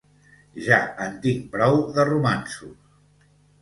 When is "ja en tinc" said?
0.67-1.47